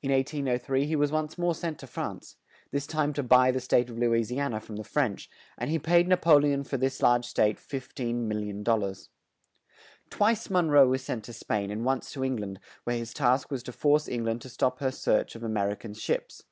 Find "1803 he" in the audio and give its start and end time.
0.10-0.96